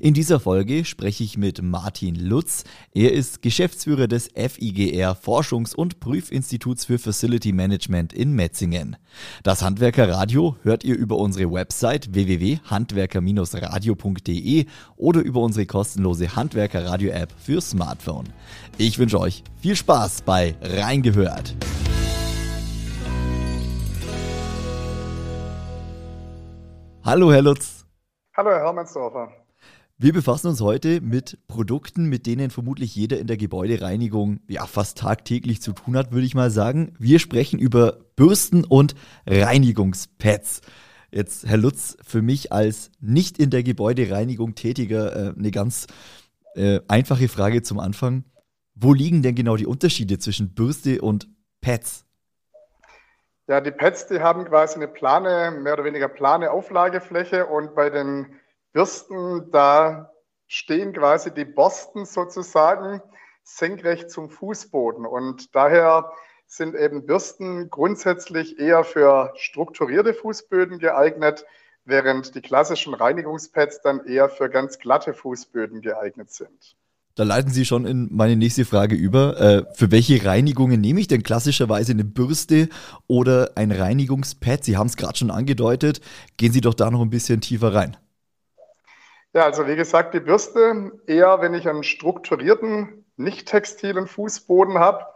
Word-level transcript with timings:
In 0.00 0.14
dieser 0.14 0.40
Folge 0.40 0.84
spreche 0.84 1.22
ich 1.24 1.38
mit 1.38 1.62
Martin 1.62 2.14
Lutz. 2.14 2.62
Er 2.92 3.12
ist 3.12 3.42
Geschäftsführer 3.42 4.06
des 4.08 4.28
FIGR 4.34 5.16
Forschungs- 5.16 5.74
und 5.74 6.00
Prüfinstituts 6.00 6.84
für 6.84 6.98
Facility 6.98 7.52
Management 7.52 8.12
in 8.12 8.32
Metzingen. 8.32 8.96
Das 9.42 9.62
Handwerkerradio 9.62 10.56
hört 10.62 10.84
ihr 10.84 10.96
über 10.96 11.16
unsere 11.16 11.50
Website 11.52 12.14
www.handwerker-radio.de 12.14 14.66
oder 14.96 15.20
über 15.20 15.40
unsere 15.40 15.66
kostenlose 15.66 16.36
Handwerkerradio-App 16.36 17.34
für 17.38 17.60
Smartphone. 17.60 18.28
Ich 18.78 18.98
wünsche 18.98 19.20
euch 19.20 19.44
viel 19.60 19.76
Spaß 19.76 20.22
bei 20.22 20.56
Reingehört. 20.60 21.54
Hallo, 27.02 27.32
Herr 27.32 27.42
Lutz. 27.42 27.86
Hallo, 28.36 28.50
Herr 28.50 28.60
Hermannsdorfer. 28.60 29.39
Wir 30.02 30.14
befassen 30.14 30.46
uns 30.46 30.62
heute 30.62 31.02
mit 31.02 31.46
Produkten, 31.46 32.08
mit 32.08 32.24
denen 32.24 32.48
vermutlich 32.48 32.96
jeder 32.96 33.18
in 33.18 33.26
der 33.26 33.36
Gebäudereinigung 33.36 34.40
ja 34.48 34.64
fast 34.64 34.96
tagtäglich 34.96 35.60
zu 35.60 35.74
tun 35.74 35.94
hat, 35.94 36.10
würde 36.10 36.24
ich 36.24 36.34
mal 36.34 36.50
sagen. 36.50 36.94
Wir 36.98 37.18
sprechen 37.18 37.58
über 37.58 37.98
Bürsten 38.16 38.64
und 38.64 38.94
Reinigungspads. 39.26 40.62
Jetzt, 41.10 41.46
Herr 41.46 41.58
Lutz, 41.58 41.98
für 42.02 42.22
mich 42.22 42.50
als 42.50 42.90
nicht 42.98 43.38
in 43.38 43.50
der 43.50 43.62
Gebäudereinigung 43.62 44.54
tätiger 44.54 45.14
äh, 45.14 45.34
eine 45.38 45.50
ganz 45.50 45.86
äh, 46.54 46.80
einfache 46.88 47.28
Frage 47.28 47.60
zum 47.60 47.78
Anfang. 47.78 48.24
Wo 48.74 48.94
liegen 48.94 49.20
denn 49.20 49.34
genau 49.34 49.56
die 49.56 49.66
Unterschiede 49.66 50.18
zwischen 50.18 50.54
Bürste 50.54 51.02
und 51.02 51.28
Pads? 51.60 52.06
Ja, 53.48 53.60
die 53.60 53.70
Pads, 53.70 54.06
die 54.06 54.20
haben 54.20 54.46
quasi 54.46 54.76
eine 54.76 54.88
plane, 54.88 55.50
mehr 55.50 55.74
oder 55.74 55.84
weniger 55.84 56.08
plane 56.08 56.52
Auflagefläche 56.52 57.44
und 57.44 57.74
bei 57.74 57.90
den 57.90 58.40
Bürsten, 58.72 59.50
da 59.50 60.10
stehen 60.46 60.92
quasi 60.92 61.32
die 61.32 61.44
Borsten 61.44 62.04
sozusagen 62.04 63.00
senkrecht 63.42 64.10
zum 64.10 64.30
Fußboden. 64.30 65.06
Und 65.06 65.54
daher 65.54 66.12
sind 66.46 66.74
eben 66.74 67.06
Bürsten 67.06 67.70
grundsätzlich 67.70 68.58
eher 68.58 68.84
für 68.84 69.32
strukturierte 69.36 70.14
Fußböden 70.14 70.78
geeignet, 70.78 71.44
während 71.84 72.34
die 72.34 72.40
klassischen 72.40 72.94
Reinigungspads 72.94 73.82
dann 73.82 74.04
eher 74.04 74.28
für 74.28 74.50
ganz 74.50 74.78
glatte 74.78 75.14
Fußböden 75.14 75.80
geeignet 75.80 76.30
sind. 76.30 76.76
Da 77.16 77.24
leiten 77.24 77.50
Sie 77.50 77.64
schon 77.64 77.86
in 77.86 78.08
meine 78.12 78.36
nächste 78.36 78.64
Frage 78.64 78.94
über. 78.94 79.38
Äh, 79.40 79.64
für 79.74 79.90
welche 79.90 80.24
Reinigungen 80.24 80.80
nehme 80.80 81.00
ich 81.00 81.08
denn 81.08 81.22
klassischerweise 81.22 81.92
eine 81.92 82.04
Bürste 82.04 82.68
oder 83.08 83.52
ein 83.56 83.72
Reinigungspad? 83.72 84.64
Sie 84.64 84.76
haben 84.76 84.86
es 84.86 84.96
gerade 84.96 85.18
schon 85.18 85.30
angedeutet. 85.30 86.00
Gehen 86.36 86.52
Sie 86.52 86.60
doch 86.60 86.74
da 86.74 86.90
noch 86.90 87.02
ein 87.02 87.10
bisschen 87.10 87.40
tiefer 87.40 87.74
rein. 87.74 87.96
Ja, 89.32 89.44
also 89.44 89.66
wie 89.68 89.76
gesagt, 89.76 90.14
die 90.14 90.20
Bürste 90.20 90.92
eher, 91.06 91.40
wenn 91.40 91.54
ich 91.54 91.68
einen 91.68 91.84
strukturierten, 91.84 93.04
nicht 93.16 93.46
textilen 93.48 94.06
Fußboden 94.08 94.78
habe. 94.78 95.06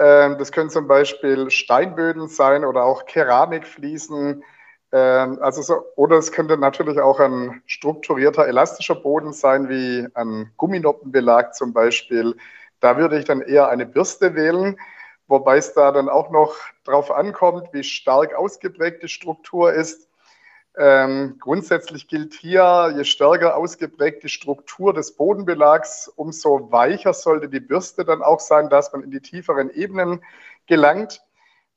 Ähm, 0.00 0.36
das 0.38 0.52
können 0.52 0.70
zum 0.70 0.88
Beispiel 0.88 1.50
Steinböden 1.50 2.28
sein 2.28 2.64
oder 2.64 2.84
auch 2.84 3.06
Keramikfliesen. 3.06 4.42
Ähm, 4.92 5.38
also 5.40 5.62
so, 5.62 5.82
oder 5.96 6.16
es 6.18 6.32
könnte 6.32 6.58
natürlich 6.58 7.00
auch 7.00 7.20
ein 7.20 7.62
strukturierter, 7.66 8.46
elastischer 8.48 8.96
Boden 8.96 9.32
sein, 9.32 9.68
wie 9.68 10.08
ein 10.14 10.52
Gumminoppenbelag 10.56 11.54
zum 11.54 11.72
Beispiel. 11.72 12.36
Da 12.80 12.96
würde 12.98 13.18
ich 13.18 13.24
dann 13.26 13.42
eher 13.42 13.68
eine 13.68 13.86
Bürste 13.86 14.34
wählen, 14.34 14.76
wobei 15.28 15.58
es 15.58 15.72
da 15.74 15.92
dann 15.92 16.08
auch 16.08 16.30
noch 16.30 16.56
darauf 16.84 17.10
ankommt, 17.12 17.68
wie 17.72 17.84
stark 17.84 18.34
ausgeprägt 18.34 19.02
die 19.04 19.08
Struktur 19.08 19.72
ist. 19.72 20.05
Ähm, 20.78 21.36
grundsätzlich 21.40 22.06
gilt 22.06 22.34
hier, 22.34 22.92
je 22.94 23.04
stärker 23.04 23.56
ausgeprägt 23.56 24.22
die 24.24 24.28
Struktur 24.28 24.92
des 24.92 25.16
Bodenbelags, 25.16 26.08
umso 26.16 26.70
weicher 26.70 27.14
sollte 27.14 27.48
die 27.48 27.60
Bürste 27.60 28.04
dann 28.04 28.22
auch 28.22 28.40
sein, 28.40 28.68
dass 28.68 28.92
man 28.92 29.02
in 29.02 29.10
die 29.10 29.20
tieferen 29.20 29.70
Ebenen 29.70 30.22
gelangt. 30.66 31.22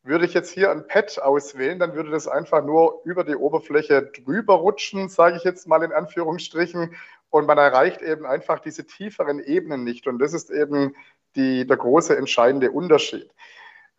Würde 0.03 0.25
ich 0.25 0.33
jetzt 0.33 0.51
hier 0.51 0.71
ein 0.71 0.85
Pad 0.87 1.17
auswählen, 1.21 1.79
dann 1.79 1.93
würde 1.93 2.09
das 2.11 2.27
einfach 2.27 2.63
nur 2.63 3.01
über 3.05 3.23
die 3.23 3.35
Oberfläche 3.35 4.03
drüber 4.03 4.55
rutschen, 4.55 5.07
sage 5.07 5.37
ich 5.37 5.45
jetzt 5.45 5.65
mal 5.65 5.81
in 5.83 5.93
Anführungsstrichen. 5.93 6.95
Und 7.29 7.45
man 7.45 7.57
erreicht 7.57 8.01
eben 8.01 8.25
einfach 8.25 8.59
diese 8.59 8.85
tieferen 8.85 9.39
Ebenen 9.39 9.83
nicht. 9.85 10.07
Und 10.07 10.19
das 10.19 10.33
ist 10.33 10.49
eben 10.49 10.95
die, 11.35 11.65
der 11.65 11.77
große 11.77 12.17
entscheidende 12.17 12.71
Unterschied. 12.71 13.29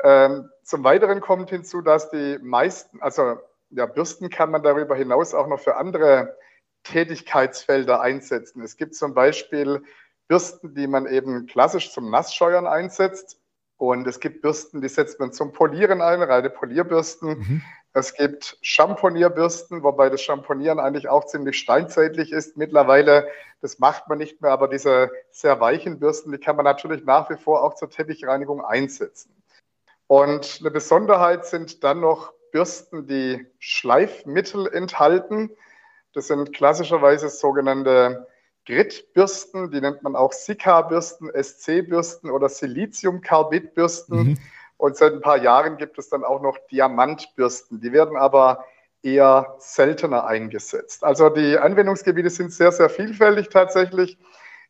Ähm, 0.03 0.51
zum 0.63 0.85
Weiteren 0.85 1.21
kommt 1.21 1.51
hinzu, 1.51 1.81
dass 1.81 2.11
die 2.11 2.39
meisten, 2.43 3.01
also 3.01 3.39
ja, 3.71 3.87
Bürsten 3.87 4.31
kann 4.31 4.51
man 4.51 4.63
darüber 4.63 4.97
hinaus 4.97 5.35
auch 5.35 5.47
noch 5.47 5.61
für 5.61 5.77
andere 5.77 6.37
Tätigkeitsfelder 6.85 8.01
einsetzen. 8.01 8.63
Es 8.63 8.77
gibt 8.77 8.95
zum 8.95 9.15
Beispiel 9.15 9.83
Bürsten, 10.29 10.75
die 10.75 10.87
man 10.87 11.07
eben 11.07 11.47
klassisch 11.47 11.93
zum 11.93 12.11
Nassscheuern 12.11 12.67
einsetzt. 12.67 13.39
Und 13.77 14.07
es 14.07 14.21
gibt 14.21 14.43
Bürsten, 14.43 14.81
die 14.81 14.89
setzt 14.89 15.19
man 15.21 15.33
zum 15.33 15.53
Polieren 15.53 16.03
ein, 16.03 16.23
reine 16.23 16.51
Polierbürsten. 16.51 17.29
Mhm. 17.39 17.63
Es 17.93 18.15
gibt 18.15 18.59
Champonierbürsten, 18.61 19.83
wobei 19.83 20.11
das 20.11 20.23
Champonieren 20.23 20.79
eigentlich 20.79 21.09
auch 21.09 21.25
ziemlich 21.27 21.59
steinzeitlich 21.59 22.31
ist. 22.31 22.57
Mittlerweile, 22.57 23.27
das 23.63 23.79
macht 23.79 24.09
man 24.09 24.19
nicht 24.19 24.43
mehr, 24.43 24.53
aber 24.53 24.69
diese 24.69 25.11
sehr 25.31 25.59
weichen 25.61 25.99
Bürsten, 25.99 26.31
die 26.31 26.39
kann 26.39 26.57
man 26.57 26.65
natürlich 26.65 27.05
nach 27.05 27.31
wie 27.31 27.37
vor 27.37 27.65
auch 27.65 27.75
zur 27.75 27.91
Teppichreinigung 27.91 28.65
einsetzen. 28.65 29.35
Und 30.07 30.59
eine 30.61 30.71
Besonderheit 30.71 31.47
sind 31.47 31.83
dann 31.83 32.01
noch 32.01 32.33
Bürsten, 32.51 33.07
die 33.07 33.47
Schleifmittel 33.59 34.67
enthalten. 34.67 35.51
Das 36.13 36.27
sind 36.27 36.53
klassischerweise 36.53 37.29
sogenannte 37.29 38.27
Grit-Bürsten, 38.67 39.71
die 39.71 39.81
nennt 39.81 40.03
man 40.03 40.17
auch 40.17 40.33
Sika-Bürsten, 40.33 41.31
SC-Bürsten 41.31 42.31
oder 42.31 42.49
Siliziumkarbid-Bürsten. 42.49 44.17
Mhm. 44.17 44.39
Und 44.77 44.97
seit 44.97 45.13
ein 45.13 45.21
paar 45.21 45.39
Jahren 45.39 45.77
gibt 45.77 45.99
es 45.99 46.09
dann 46.09 46.25
auch 46.25 46.41
noch 46.41 46.59
Diamantbürsten. 46.71 47.81
Die 47.81 47.93
werden 47.93 48.17
aber 48.17 48.65
eher 49.03 49.57
seltener 49.59 50.27
eingesetzt. 50.27 51.05
Also 51.05 51.29
die 51.31 51.59
Anwendungsgebiete 51.59 52.31
sind 52.31 52.53
sehr, 52.53 52.73
sehr 52.73 52.91
vielfältig 52.91 53.49
tatsächlich. 53.49 54.19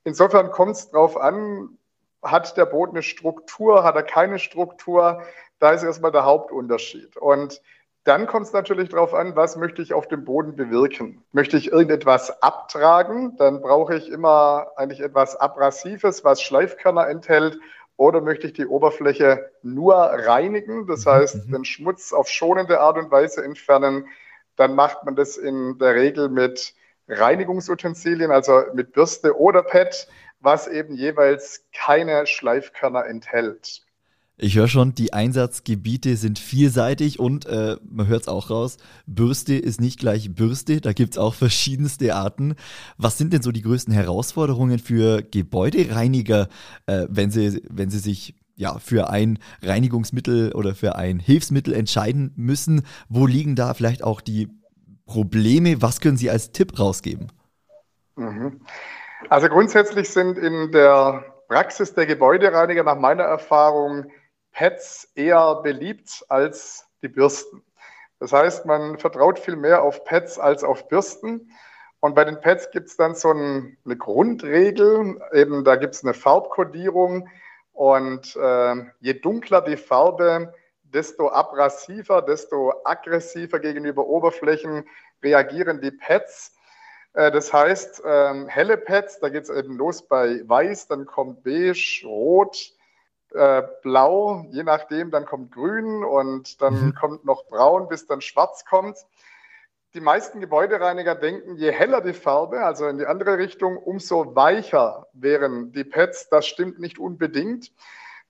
Insofern 0.04 0.50
kommt 0.50 0.72
es 0.72 0.90
darauf 0.90 1.16
an, 1.16 1.78
hat 2.22 2.56
der 2.56 2.66
Boden 2.66 2.92
eine 2.92 3.02
Struktur, 3.02 3.84
hat 3.84 3.96
er 3.96 4.02
keine 4.02 4.38
Struktur? 4.38 5.22
Da 5.58 5.72
ist 5.72 5.82
erstmal 5.82 6.12
der 6.12 6.24
Hauptunterschied. 6.24 7.16
Und 7.16 7.60
dann 8.04 8.26
kommt 8.26 8.46
es 8.46 8.52
natürlich 8.52 8.88
darauf 8.88 9.12
an, 9.12 9.36
was 9.36 9.56
möchte 9.56 9.82
ich 9.82 9.92
auf 9.92 10.08
dem 10.08 10.24
Boden 10.24 10.56
bewirken. 10.56 11.22
Möchte 11.32 11.56
ich 11.56 11.70
irgendetwas 11.70 12.42
abtragen, 12.42 13.36
dann 13.36 13.60
brauche 13.60 13.94
ich 13.94 14.08
immer 14.10 14.68
eigentlich 14.76 15.00
etwas 15.00 15.36
Abrasives, 15.36 16.24
was 16.24 16.40
Schleifkörner 16.40 17.08
enthält. 17.08 17.58
Oder 17.96 18.22
möchte 18.22 18.46
ich 18.46 18.54
die 18.54 18.66
Oberfläche 18.66 19.50
nur 19.62 19.94
reinigen, 19.94 20.86
das 20.86 21.04
mhm, 21.04 21.10
heißt 21.10 21.46
mhm. 21.48 21.52
den 21.52 21.64
Schmutz 21.66 22.14
auf 22.14 22.28
schonende 22.28 22.80
Art 22.80 22.96
und 22.96 23.10
Weise 23.10 23.44
entfernen, 23.44 24.06
dann 24.56 24.74
macht 24.74 25.04
man 25.04 25.16
das 25.16 25.36
in 25.36 25.78
der 25.78 25.94
Regel 25.94 26.30
mit 26.30 26.74
Reinigungsutensilien, 27.08 28.30
also 28.30 28.62
mit 28.72 28.92
Bürste 28.92 29.38
oder 29.38 29.62
Pad, 29.62 30.08
was 30.40 30.66
eben 30.66 30.94
jeweils 30.94 31.64
keine 31.72 32.26
Schleifkörner 32.26 33.06
enthält. 33.06 33.82
Ich 34.42 34.56
höre 34.56 34.68
schon, 34.68 34.94
die 34.94 35.12
Einsatzgebiete 35.12 36.16
sind 36.16 36.38
vielseitig 36.38 37.18
und 37.18 37.44
äh, 37.44 37.76
man 37.84 38.06
hört 38.06 38.22
es 38.22 38.28
auch 38.28 38.48
raus, 38.48 38.78
Bürste 39.06 39.54
ist 39.54 39.82
nicht 39.82 40.00
gleich 40.00 40.34
Bürste, 40.34 40.80
da 40.80 40.94
gibt 40.94 41.12
es 41.12 41.18
auch 41.18 41.34
verschiedenste 41.34 42.14
Arten. 42.14 42.54
Was 42.96 43.18
sind 43.18 43.34
denn 43.34 43.42
so 43.42 43.52
die 43.52 43.60
größten 43.60 43.92
Herausforderungen 43.92 44.78
für 44.78 45.22
Gebäudereiniger, 45.22 46.48
äh, 46.86 47.06
wenn, 47.10 47.30
sie, 47.30 47.62
wenn 47.68 47.90
sie 47.90 47.98
sich 47.98 48.34
ja, 48.56 48.78
für 48.78 49.10
ein 49.10 49.38
Reinigungsmittel 49.60 50.52
oder 50.52 50.74
für 50.74 50.96
ein 50.96 51.18
Hilfsmittel 51.18 51.74
entscheiden 51.74 52.32
müssen? 52.36 52.86
Wo 53.10 53.26
liegen 53.26 53.56
da 53.56 53.74
vielleicht 53.74 54.02
auch 54.02 54.22
die 54.22 54.48
Probleme? 55.04 55.82
Was 55.82 56.00
können 56.00 56.16
Sie 56.16 56.30
als 56.30 56.52
Tipp 56.52 56.78
rausgeben? 56.78 57.30
Mhm. 58.16 58.60
Also 59.28 59.48
grundsätzlich 59.48 60.10
sind 60.10 60.38
in 60.38 60.72
der 60.72 61.24
Praxis 61.48 61.94
der 61.94 62.06
Gebäudereiniger 62.06 62.84
nach 62.84 62.96
meiner 62.96 63.24
Erfahrung 63.24 64.10
Pads 64.52 65.12
eher 65.14 65.56
beliebt 65.62 66.24
als 66.28 66.86
die 67.02 67.08
Bürsten. 67.08 67.62
Das 68.18 68.32
heißt, 68.32 68.66
man 68.66 68.98
vertraut 68.98 69.38
viel 69.38 69.56
mehr 69.56 69.82
auf 69.82 70.04
Pads 70.04 70.38
als 70.38 70.64
auf 70.64 70.88
Bürsten. 70.88 71.50
Und 72.00 72.14
bei 72.14 72.24
den 72.24 72.40
Pads 72.40 72.70
gibt 72.70 72.88
es 72.88 72.96
dann 72.96 73.14
so 73.14 73.30
ein, 73.32 73.76
eine 73.84 73.96
Grundregel, 73.96 75.20
eben 75.32 75.64
da 75.64 75.76
gibt 75.76 75.94
es 75.94 76.04
eine 76.04 76.14
Farbkodierung 76.14 77.28
Und 77.72 78.36
äh, 78.36 78.74
je 79.00 79.14
dunkler 79.14 79.62
die 79.62 79.76
Farbe, 79.76 80.52
desto 80.82 81.28
abrasiver, 81.28 82.20
desto 82.22 82.74
aggressiver 82.84 83.58
gegenüber 83.58 84.06
Oberflächen 84.06 84.86
reagieren 85.22 85.80
die 85.80 85.90
Pads. 85.90 86.54
Äh, 87.12 87.30
das 87.30 87.52
heißt, 87.52 88.02
ähm, 88.04 88.48
helle 88.48 88.76
Pads, 88.76 89.20
da 89.20 89.28
geht 89.28 89.44
es 89.44 89.50
eben 89.50 89.76
los 89.76 90.06
bei 90.06 90.42
weiß, 90.46 90.88
dann 90.88 91.06
kommt 91.06 91.42
beige, 91.42 92.02
rot, 92.04 92.72
äh, 93.32 93.62
blau, 93.82 94.46
je 94.50 94.62
nachdem, 94.62 95.10
dann 95.10 95.24
kommt 95.24 95.52
grün 95.52 96.04
und 96.04 96.60
dann 96.60 96.86
mhm. 96.86 96.94
kommt 96.94 97.24
noch 97.24 97.46
braun, 97.46 97.88
bis 97.88 98.06
dann 98.06 98.20
schwarz 98.20 98.64
kommt. 98.64 98.98
Die 99.94 100.00
meisten 100.00 100.40
Gebäudereiniger 100.40 101.16
denken, 101.16 101.56
je 101.56 101.72
heller 101.72 102.00
die 102.00 102.12
Farbe, 102.12 102.64
also 102.64 102.86
in 102.86 102.98
die 102.98 103.06
andere 103.06 103.38
Richtung, 103.38 103.76
umso 103.76 104.36
weicher 104.36 105.08
wären 105.12 105.72
die 105.72 105.82
Pads. 105.82 106.28
Das 106.28 106.46
stimmt 106.46 106.78
nicht 106.78 107.00
unbedingt. 107.00 107.72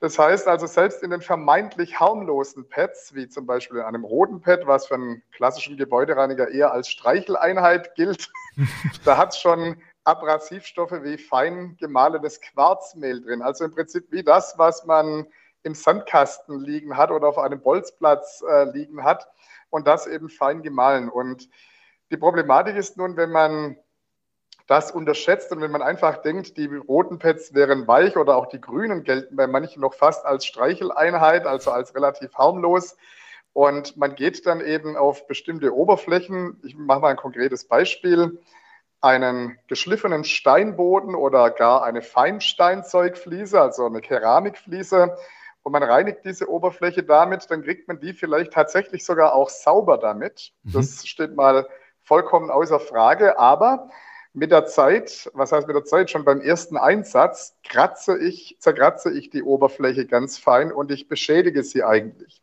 Das 0.00 0.18
heißt 0.18 0.48
also, 0.48 0.66
selbst 0.66 1.02
in 1.02 1.10
den 1.10 1.20
vermeintlich 1.20 2.00
harmlosen 2.00 2.66
Pads, 2.66 3.14
wie 3.14 3.28
zum 3.28 3.44
Beispiel 3.44 3.78
in 3.78 3.84
einem 3.84 4.04
roten 4.04 4.40
Pad, 4.40 4.66
was 4.66 4.86
für 4.86 4.94
einen 4.94 5.22
klassischen 5.30 5.76
Gebäudereiniger 5.76 6.48
eher 6.48 6.72
als 6.72 6.88
Streicheleinheit 6.88 7.94
gilt, 7.94 8.30
da 9.04 9.18
hat 9.18 9.34
es 9.34 9.38
schon 9.38 9.76
Abrasivstoffe 10.04 11.02
wie 11.02 11.18
fein 11.18 11.76
gemahlenes 11.78 12.40
Quarzmehl 12.40 13.20
drin. 13.20 13.42
Also 13.42 13.64
im 13.64 13.74
Prinzip 13.74 14.10
wie 14.10 14.24
das, 14.24 14.56
was 14.56 14.86
man 14.86 15.26
im 15.64 15.74
Sandkasten 15.74 16.58
liegen 16.60 16.96
hat 16.96 17.10
oder 17.10 17.28
auf 17.28 17.36
einem 17.36 17.60
Bolzplatz 17.60 18.42
äh, 18.48 18.64
liegen 18.70 19.04
hat 19.04 19.28
und 19.68 19.86
das 19.86 20.06
eben 20.06 20.30
fein 20.30 20.62
gemahlen. 20.62 21.10
Und 21.10 21.50
die 22.10 22.16
Problematik 22.16 22.76
ist 22.76 22.96
nun, 22.96 23.18
wenn 23.18 23.30
man 23.30 23.76
das 24.70 24.92
unterschätzt 24.92 25.50
und 25.50 25.60
wenn 25.60 25.72
man 25.72 25.82
einfach 25.82 26.18
denkt, 26.18 26.56
die 26.56 26.66
roten 26.66 27.18
Pads 27.18 27.54
wären 27.54 27.88
weich 27.88 28.16
oder 28.16 28.36
auch 28.36 28.46
die 28.46 28.60
grünen 28.60 29.02
gelten 29.02 29.34
bei 29.34 29.48
manchen 29.48 29.80
noch 29.80 29.94
fast 29.94 30.24
als 30.24 30.46
Streicheleinheit, 30.46 31.44
also 31.44 31.72
als 31.72 31.94
relativ 31.96 32.34
harmlos. 32.34 32.96
Und 33.52 33.96
man 33.96 34.14
geht 34.14 34.46
dann 34.46 34.60
eben 34.60 34.96
auf 34.96 35.26
bestimmte 35.26 35.74
Oberflächen. 35.74 36.60
Ich 36.62 36.76
mache 36.76 37.00
mal 37.00 37.08
ein 37.08 37.16
konkretes 37.16 37.64
Beispiel. 37.66 38.40
Einen 39.00 39.58
geschliffenen 39.66 40.22
Steinboden 40.22 41.16
oder 41.16 41.50
gar 41.50 41.82
eine 41.82 42.00
Feinsteinzeugfliese, 42.00 43.60
also 43.60 43.86
eine 43.86 44.00
Keramikfliese, 44.00 45.16
und 45.62 45.72
man 45.72 45.82
reinigt 45.82 46.24
diese 46.24 46.48
Oberfläche 46.48 47.02
damit, 47.02 47.50
dann 47.50 47.62
kriegt 47.62 47.86
man 47.88 48.00
die 48.00 48.14
vielleicht 48.14 48.52
tatsächlich 48.52 49.04
sogar 49.04 49.34
auch 49.34 49.50
sauber 49.50 49.98
damit. 49.98 50.52
Mhm. 50.62 50.72
Das 50.72 51.06
steht 51.06 51.36
mal 51.36 51.68
vollkommen 52.02 52.50
außer 52.50 52.80
Frage. 52.80 53.38
Aber 53.38 53.90
mit 54.32 54.52
der 54.52 54.66
Zeit, 54.66 55.30
was 55.34 55.52
heißt 55.52 55.66
mit 55.66 55.76
der 55.76 55.84
Zeit, 55.84 56.10
schon 56.10 56.24
beim 56.24 56.40
ersten 56.40 56.76
Einsatz 56.76 57.56
kratze 57.64 58.18
ich, 58.18 58.56
zerkratze 58.60 59.10
ich 59.10 59.30
die 59.30 59.42
Oberfläche 59.42 60.06
ganz 60.06 60.38
fein 60.38 60.72
und 60.72 60.90
ich 60.90 61.08
beschädige 61.08 61.62
sie 61.64 61.82
eigentlich. 61.82 62.40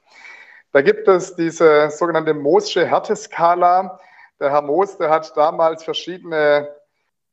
Da 0.74 0.82
gibt 0.82 1.08
es 1.08 1.36
diese 1.36 1.90
sogenannte 1.90 2.34
Moosche 2.34 2.86
Härteskala. 2.86 4.00
Der 4.40 4.52
Herr 4.52 4.62
Moos, 4.62 4.98
der 4.98 5.10
hat 5.10 5.36
damals 5.38 5.84
verschiedene 5.84 6.76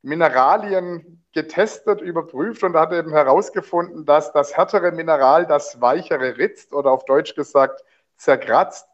Mineralien 0.01 1.23
getestet, 1.33 1.99
überprüft 1.99 2.63
und 2.63 2.75
hat 2.75 2.93
eben 2.93 3.11
herausgefunden, 3.11 4.05
dass 4.05 4.31
das 4.31 4.55
härtere 4.55 4.91
Mineral 4.91 5.45
das 5.45 5.81
weichere 5.81 6.37
ritzt 6.37 6.73
oder 6.73 6.91
auf 6.91 7.03
Deutsch 7.05 7.35
gesagt 7.35 7.83
zerkratzt. 8.15 8.87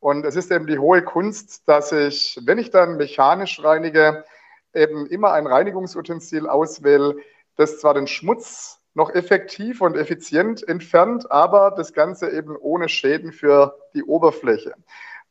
Und 0.00 0.26
es 0.26 0.36
ist 0.36 0.50
eben 0.50 0.66
die 0.66 0.78
hohe 0.78 1.02
Kunst, 1.02 1.62
dass 1.68 1.92
ich, 1.92 2.38
wenn 2.44 2.58
ich 2.58 2.70
dann 2.70 2.96
mechanisch 2.96 3.62
reinige, 3.62 4.24
eben 4.74 5.06
immer 5.06 5.32
ein 5.32 5.46
Reinigungsutensil 5.46 6.48
auswähle, 6.48 7.16
das 7.56 7.78
zwar 7.78 7.94
den 7.94 8.06
Schmutz 8.06 8.80
noch 8.94 9.10
effektiv 9.10 9.80
und 9.80 9.96
effizient 9.96 10.66
entfernt, 10.66 11.30
aber 11.30 11.72
das 11.72 11.92
Ganze 11.92 12.30
eben 12.30 12.56
ohne 12.56 12.88
Schäden 12.88 13.32
für 13.32 13.76
die 13.94 14.04
Oberfläche. 14.04 14.74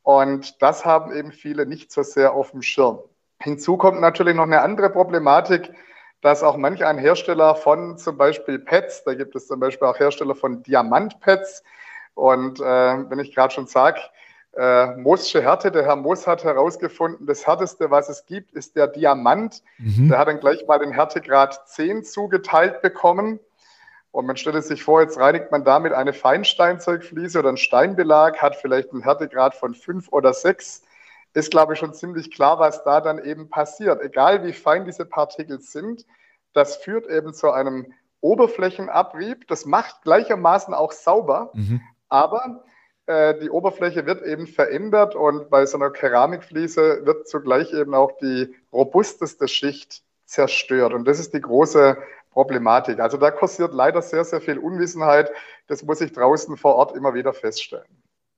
Und 0.03 0.61
das 0.61 0.85
haben 0.85 1.15
eben 1.15 1.31
viele 1.31 1.65
nicht 1.65 1.91
so 1.91 2.03
sehr 2.03 2.33
auf 2.33 2.51
dem 2.51 2.61
Schirm. 2.61 2.99
Hinzu 3.39 3.77
kommt 3.77 4.01
natürlich 4.01 4.35
noch 4.35 4.43
eine 4.43 4.61
andere 4.61 4.89
Problematik, 4.89 5.71
dass 6.21 6.43
auch 6.43 6.57
manch 6.57 6.85
ein 6.85 6.97
Hersteller 6.97 7.55
von 7.55 7.97
zum 7.97 8.17
Beispiel 8.17 8.59
Pads, 8.59 9.03
da 9.03 9.13
gibt 9.13 9.35
es 9.35 9.47
zum 9.47 9.59
Beispiel 9.59 9.87
auch 9.87 9.99
Hersteller 9.99 10.35
von 10.35 10.63
Diamantpads. 10.63 11.63
Und 12.15 12.59
äh, 12.59 12.63
wenn 12.63 13.19
ich 13.19 13.33
gerade 13.33 13.53
schon 13.53 13.67
sage, 13.67 13.99
äh, 14.55 14.95
Moosche 14.97 15.41
Härte. 15.41 15.71
Der 15.71 15.83
Herr 15.83 15.95
Moos 15.95 16.27
hat 16.27 16.43
herausgefunden, 16.43 17.25
das 17.25 17.47
härteste, 17.47 17.89
was 17.91 18.09
es 18.09 18.25
gibt, 18.25 18.53
ist 18.53 18.75
der 18.75 18.87
Diamant. 18.87 19.61
Mhm. 19.77 20.09
Der 20.09 20.19
hat 20.19 20.27
dann 20.27 20.39
gleich 20.39 20.65
mal 20.67 20.79
den 20.79 20.91
Härtegrad 20.91 21.67
10 21.67 22.03
zugeteilt 22.03 22.81
bekommen. 22.81 23.39
Und 24.11 24.27
man 24.27 24.37
stellt 24.37 24.63
sich 24.63 24.83
vor, 24.83 25.01
jetzt 25.01 25.17
reinigt 25.17 25.51
man 25.51 25.63
damit 25.63 25.91
eine 25.91 26.13
Feinsteinzeugfliese 26.13 27.39
oder 27.39 27.49
einen 27.49 27.57
Steinbelag, 27.57 28.37
hat 28.43 28.55
vielleicht 28.55 28.91
einen 28.91 29.01
Härtegrad 29.01 29.55
von 29.55 29.73
5 29.73 30.09
oder 30.11 30.33
6. 30.33 30.83
Ist, 31.33 31.49
glaube 31.49 31.73
ich, 31.73 31.79
schon 31.79 31.95
ziemlich 31.95 32.29
klar, 32.29 32.59
was 32.59 32.83
da 32.83 33.01
dann 33.01 33.17
eben 33.17 33.49
passiert. 33.49 34.01
Egal 34.03 34.43
wie 34.43 34.53
fein 34.53 34.85
diese 34.85 35.05
Partikel 35.05 35.59
sind, 35.61 36.05
das 36.53 36.75
führt 36.75 37.07
eben 37.07 37.33
zu 37.33 37.49
einem 37.49 37.91
Oberflächenabrieb. 38.21 39.47
Das 39.47 39.65
macht 39.65 40.03
gleichermaßen 40.03 40.75
auch 40.75 40.91
sauber, 40.91 41.49
mhm. 41.53 41.81
aber 42.07 42.63
äh, 43.05 43.39
die 43.39 43.49
Oberfläche 43.49 44.05
wird 44.05 44.23
eben 44.23 44.47
verändert 44.47 45.15
und 45.15 45.49
bei 45.49 45.65
so 45.65 45.77
einer 45.77 45.89
Keramikfliese 45.89 47.05
wird 47.05 47.27
zugleich 47.27 47.73
eben 47.73 47.93
auch 47.93 48.11
die 48.21 48.55
robusteste 48.71 49.47
Schicht 49.47 50.03
zerstört. 50.25 50.93
Und 50.93 51.05
das 51.05 51.19
ist 51.19 51.33
die 51.33 51.41
große 51.41 51.97
Problematik. 52.31 52.99
Also 52.99 53.17
da 53.17 53.31
kursiert 53.31 53.73
leider 53.73 54.01
sehr, 54.01 54.23
sehr 54.23 54.41
viel 54.41 54.57
Unwissenheit. 54.57 55.31
Das 55.67 55.83
muss 55.83 56.01
ich 56.01 56.11
draußen 56.11 56.57
vor 56.57 56.75
Ort 56.75 56.95
immer 56.95 57.13
wieder 57.13 57.33
feststellen. 57.33 57.85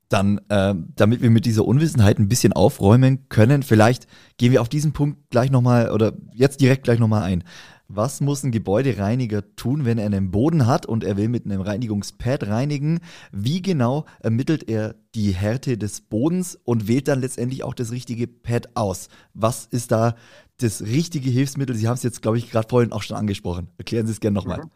Dann, 0.09 0.39
äh, 0.50 0.75
damit 0.95 1.21
wir 1.21 1.31
mit 1.31 1.45
dieser 1.45 1.65
Unwissenheit 1.65 2.19
ein 2.19 2.27
bisschen 2.27 2.53
aufräumen 2.53 3.27
können, 3.29 3.63
vielleicht 3.63 4.07
gehen 4.38 4.51
wir 4.51 4.62
auf 4.62 4.69
diesen 4.69 4.94
Punkt 4.94 5.29
gleich 5.31 5.50
nochmal 5.50 5.91
oder 5.91 6.13
jetzt 6.31 6.62
direkt 6.62 6.83
gleich 6.83 7.00
nochmal 7.00 7.23
ein. 7.23 7.44
Was 7.87 8.19
muss 8.19 8.43
ein 8.43 8.51
Gebäudereiniger 8.51 9.43
tun, 9.55 9.85
wenn 9.85 9.99
er 9.99 10.07
einen 10.07 10.31
Boden 10.31 10.65
hat 10.65 10.87
und 10.87 11.03
er 11.03 11.17
will 11.17 11.29
mit 11.29 11.45
einem 11.45 11.61
Reinigungspad 11.61 12.47
reinigen? 12.47 12.99
Wie 13.31 13.61
genau 13.61 14.05
ermittelt 14.21 14.67
er 14.67 14.95
die 15.13 15.31
Härte 15.31 15.77
des 15.77 16.01
Bodens 16.01 16.55
und 16.63 16.87
wählt 16.87 17.07
dann 17.07 17.21
letztendlich 17.21 17.63
auch 17.63 17.75
das 17.75 17.91
richtige 17.91 18.25
Pad 18.25 18.69
aus? 18.73 19.09
Was 19.35 19.67
ist 19.67 19.91
da 19.91 20.15
das 20.60 20.81
richtige 20.81 21.29
Hilfsmittel? 21.29 21.75
Sie 21.75 21.88
haben 21.88 21.93
es 21.93 22.01
jetzt, 22.01 22.24
glaube 22.24 22.39
ich, 22.39 22.50
gerade 22.50 22.67
vorhin 22.67 22.91
auch 22.91 23.03
schon 23.03 23.17
angesprochen. 23.17 23.67
Erklären 23.77 24.07
Sie 24.07 24.13
es 24.13 24.19
gerne 24.19 24.33
nochmal. 24.33 24.63
Mhm. 24.63 24.71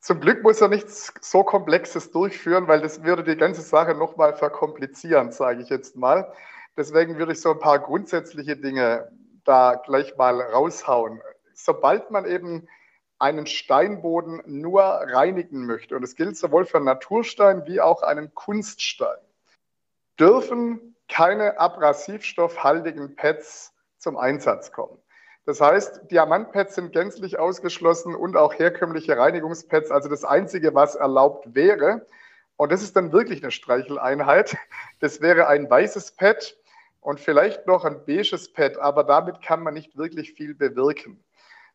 Zum 0.00 0.20
Glück 0.20 0.42
muss 0.42 0.62
er 0.62 0.68
nichts 0.68 1.12
so 1.20 1.42
Komplexes 1.44 2.10
durchführen, 2.10 2.66
weil 2.66 2.80
das 2.80 3.02
würde 3.02 3.22
die 3.22 3.36
ganze 3.36 3.60
Sache 3.60 3.94
nochmal 3.94 4.34
verkomplizieren, 4.34 5.32
sage 5.32 5.60
ich 5.60 5.68
jetzt 5.68 5.96
mal. 5.96 6.32
Deswegen 6.78 7.18
würde 7.18 7.32
ich 7.32 7.40
so 7.42 7.50
ein 7.50 7.58
paar 7.58 7.78
grundsätzliche 7.78 8.56
Dinge 8.56 9.10
da 9.44 9.74
gleich 9.74 10.16
mal 10.16 10.40
raushauen 10.40 11.20
sobald 11.64 12.10
man 12.10 12.24
eben 12.24 12.68
einen 13.18 13.46
Steinboden 13.46 14.42
nur 14.46 14.82
reinigen 14.82 15.66
möchte, 15.66 15.96
und 15.96 16.02
es 16.02 16.16
gilt 16.16 16.36
sowohl 16.36 16.64
für 16.64 16.80
Naturstein 16.80 17.66
wie 17.66 17.80
auch 17.80 18.02
einen 18.02 18.34
Kunststein, 18.34 19.18
dürfen 20.18 20.96
keine 21.08 21.58
abrasivstoffhaltigen 21.58 23.16
Pads 23.16 23.72
zum 23.98 24.16
Einsatz 24.16 24.72
kommen. 24.72 24.96
Das 25.44 25.60
heißt, 25.60 26.10
Diamantpads 26.10 26.74
sind 26.76 26.92
gänzlich 26.92 27.38
ausgeschlossen 27.38 28.14
und 28.14 28.36
auch 28.36 28.54
herkömmliche 28.54 29.16
Reinigungspads. 29.16 29.90
Also 29.90 30.08
das 30.08 30.24
Einzige, 30.24 30.74
was 30.74 30.94
erlaubt 30.94 31.54
wäre, 31.54 32.06
und 32.56 32.70
das 32.72 32.82
ist 32.82 32.94
dann 32.94 33.12
wirklich 33.12 33.42
eine 33.42 33.50
Streicheleinheit, 33.50 34.56
das 35.00 35.20
wäre 35.20 35.46
ein 35.46 35.68
weißes 35.68 36.12
Pad 36.12 36.56
und 37.00 37.18
vielleicht 37.18 37.66
noch 37.66 37.84
ein 37.84 38.04
beiges 38.04 38.52
Pad, 38.52 38.78
aber 38.78 39.04
damit 39.04 39.42
kann 39.42 39.62
man 39.62 39.74
nicht 39.74 39.96
wirklich 39.96 40.34
viel 40.34 40.54
bewirken. 40.54 41.24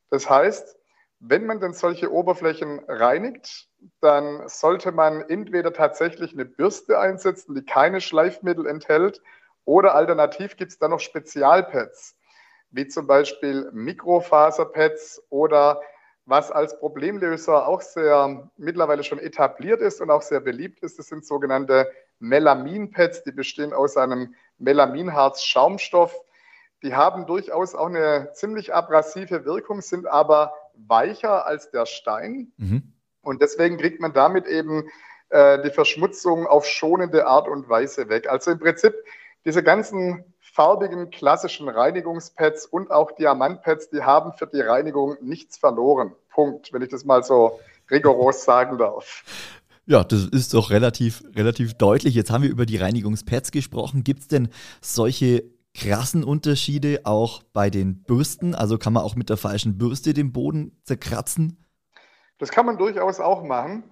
Das 0.09 0.29
heißt, 0.29 0.77
wenn 1.19 1.45
man 1.45 1.59
denn 1.59 1.74
solche 1.74 2.12
Oberflächen 2.12 2.81
reinigt, 2.88 3.67
dann 4.01 4.47
sollte 4.47 4.91
man 4.91 5.21
entweder 5.21 5.74
tatsächlich 5.74 6.33
eine 6.33 6.45
Bürste 6.45 7.00
einsetzen, 7.00 7.55
die 7.55 7.65
keine 7.65 8.01
Schleifmittel 8.01 8.67
enthält, 8.67 9.21
oder 9.65 9.95
alternativ 9.95 10.57
gibt 10.57 10.71
es 10.71 10.77
dann 10.77 10.91
noch 10.91 11.00
Spezialpads, 11.00 12.15
wie 12.69 12.88
zum 12.88 13.07
Beispiel 13.07 13.69
Mikrofaserpads 13.74 15.24
oder 15.29 15.81
was 16.25 16.51
als 16.51 16.79
Problemlöser 16.79 17.67
auch 17.67 17.81
sehr 17.81 18.50
mittlerweile 18.57 19.03
schon 19.03 19.19
etabliert 19.19 19.81
ist 19.81 20.01
und 20.01 20.12
auch 20.12 20.21
sehr 20.21 20.39
beliebt 20.39 20.79
ist, 20.83 21.00
das 21.00 21.07
sind 21.07 21.25
sogenannte 21.25 21.91
Melaminpads, 22.19 23.24
die 23.24 23.31
bestehen 23.31 23.74
aus 23.74 23.97
einem 23.97 24.33
Melaminharz-Schaumstoff 24.57 26.15
die 26.85 26.93
haben 26.93 27.25
durchaus 27.25 27.73
auch 27.73 27.87
eine 27.87 28.29
ziemlich 28.33 28.73
abrasive 28.73 29.43
Wirkung, 29.43 29.81
sind 29.81 30.05
aber 30.05 30.53
weicher 30.75 31.47
als 31.47 31.71
der 31.71 31.87
Stein. 31.87 32.51
Mhm. 32.57 32.93
Und 33.21 33.41
deswegen 33.41 33.77
kriegt 33.77 33.99
man 33.99 34.13
damit 34.13 34.45
eben 34.45 34.87
äh, 35.29 35.63
die 35.63 35.71
Verschmutzung 35.71 36.45
auf 36.45 36.67
schonende 36.67 37.25
Art 37.25 37.47
und 37.47 37.67
Weise 37.67 38.07
weg. 38.07 38.29
Also 38.29 38.51
im 38.51 38.59
Prinzip 38.59 38.93
diese 39.45 39.63
ganzen 39.63 40.23
farbigen 40.39 41.09
klassischen 41.09 41.69
Reinigungspads 41.69 42.67
und 42.67 42.91
auch 42.91 43.13
Diamantpads, 43.13 43.89
die 43.89 44.03
haben 44.03 44.33
für 44.33 44.45
die 44.45 44.61
Reinigung 44.61 45.17
nichts 45.21 45.57
verloren. 45.57 46.13
Punkt, 46.29 46.71
wenn 46.71 46.83
ich 46.83 46.89
das 46.89 47.03
mal 47.03 47.23
so 47.23 47.59
rigoros 47.89 48.45
sagen 48.45 48.77
darf. 48.77 49.23
Ja, 49.87 50.03
das 50.03 50.25
ist 50.25 50.53
doch 50.53 50.69
relativ, 50.69 51.23
relativ 51.35 51.73
deutlich. 51.73 52.13
Jetzt 52.13 52.29
haben 52.29 52.43
wir 52.43 52.49
über 52.49 52.65
die 52.67 52.77
Reinigungspads 52.77 53.51
gesprochen. 53.51 54.03
Gibt 54.03 54.21
es 54.21 54.27
denn 54.27 54.49
solche 54.81 55.54
krassen 55.75 56.24
Unterschiede 56.24 57.01
auch 57.03 57.44
bei 57.53 57.70
den 57.70 58.03
Bürsten? 58.03 58.55
Also 58.55 58.77
kann 58.77 58.94
man 58.94 59.03
auch 59.03 59.15
mit 59.15 59.29
der 59.29 59.38
falschen 59.38 59.77
Bürste 59.77 60.13
den 60.13 60.32
Boden 60.32 60.79
zerkratzen? 60.84 61.65
Das 62.38 62.50
kann 62.50 62.65
man 62.65 62.77
durchaus 62.77 63.20
auch 63.20 63.44
machen. 63.44 63.84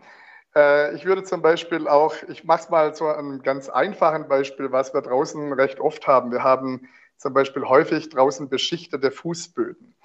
Äh, 0.56 0.96
ich 0.96 1.06
würde 1.06 1.24
zum 1.24 1.42
Beispiel 1.42 1.88
auch, 1.88 2.16
ich 2.28 2.44
mache 2.44 2.63
es 2.63 2.70
mal 2.70 2.96
zu 2.96 3.08
einem 3.08 3.42
ganz 3.42 3.70
einfachen 3.70 4.28
Beispiel, 4.28 4.72
was 4.72 4.94
wir 4.94 5.02
draußen 5.02 5.54
recht 5.54 5.80
oft 5.80 6.08
haben. 6.08 6.32
Wir 6.32 6.44
haben 6.44 6.88
zum 7.18 7.34
Beispiel 7.34 7.63
häufig 7.63 8.10
draußen 8.10 8.50
beschichtete 8.50 9.12
Fußböden. 9.12 9.96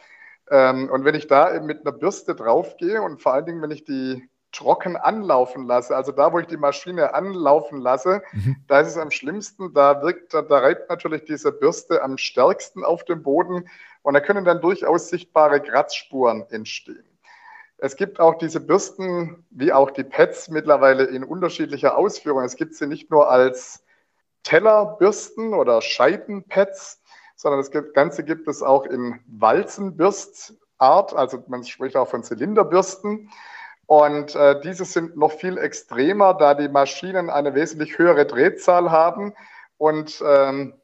Ähm, 0.50 0.90
und 0.90 1.04
wenn 1.04 1.14
ich 1.14 1.26
da 1.26 1.54
eben 1.54 1.66
mit 1.66 1.80
einer 1.80 1.96
Bürste 1.96 2.34
draufgehe 2.34 3.02
und 3.02 3.20
vor 3.22 3.34
allen 3.34 3.46
Dingen, 3.46 3.62
wenn 3.62 3.70
ich 3.70 3.84
die 3.84 4.28
trocken 4.52 4.96
anlaufen 4.96 5.66
lasse, 5.66 5.94
also 5.94 6.12
da, 6.12 6.32
wo 6.32 6.38
ich 6.38 6.46
die 6.46 6.56
Maschine 6.56 7.14
anlaufen 7.14 7.80
lasse, 7.80 8.22
mhm. 8.32 8.56
da 8.66 8.80
ist 8.80 8.88
es 8.88 8.96
am 8.96 9.10
schlimmsten, 9.10 9.74
da 9.74 10.02
wirkt, 10.02 10.32
da, 10.32 10.42
da 10.42 10.58
reibt 10.58 10.88
natürlich 10.88 11.24
diese 11.24 11.52
Bürste 11.52 12.02
am 12.02 12.16
stärksten 12.16 12.84
auf 12.84 13.04
dem 13.04 13.22
Boden 13.22 13.68
und 14.02 14.14
da 14.14 14.20
können 14.20 14.44
dann 14.44 14.60
durchaus 14.60 15.08
sichtbare 15.08 15.60
Kratzspuren 15.60 16.46
entstehen. 16.50 17.04
Es 17.76 17.94
gibt 17.94 18.18
auch 18.18 18.36
diese 18.38 18.58
Bürsten, 18.58 19.44
wie 19.50 19.72
auch 19.72 19.92
die 19.92 20.02
Pads 20.02 20.48
mittlerweile 20.48 21.04
in 21.04 21.22
unterschiedlicher 21.22 21.96
Ausführung. 21.96 22.42
Es 22.42 22.56
gibt 22.56 22.74
sie 22.74 22.88
nicht 22.88 23.10
nur 23.10 23.30
als 23.30 23.84
Tellerbürsten 24.42 25.54
oder 25.54 25.80
Scheibenpads, 25.80 27.00
sondern 27.36 27.60
das 27.60 27.70
Ganze 27.92 28.24
gibt 28.24 28.48
es 28.48 28.62
auch 28.62 28.84
in 28.84 29.20
Walzenbürstart, 29.28 31.14
also 31.14 31.44
man 31.46 31.62
spricht 31.62 31.96
auch 31.96 32.08
von 32.08 32.24
Zylinderbürsten. 32.24 33.30
Und 33.88 34.34
äh, 34.34 34.60
diese 34.60 34.84
sind 34.84 35.16
noch 35.16 35.32
viel 35.32 35.56
extremer, 35.56 36.34
da 36.34 36.52
die 36.52 36.68
Maschinen 36.68 37.30
eine 37.30 37.54
wesentlich 37.54 37.96
höhere 37.96 38.26
Drehzahl 38.26 38.90
haben. 38.90 39.32
Und 39.78 40.22
ähm, 40.22 40.74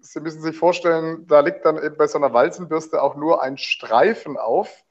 Sie 0.00 0.20
müssen 0.20 0.40
sich 0.40 0.56
vorstellen, 0.56 1.26
da 1.26 1.40
liegt 1.40 1.66
dann 1.66 1.76
eben 1.76 1.98
bei 1.98 2.06
so 2.06 2.16
einer 2.16 2.32
Walzenbürste 2.32 3.02
auch 3.02 3.16
nur 3.16 3.42
ein 3.42 3.58
Streifen 3.58 4.38
auf. 4.38 4.82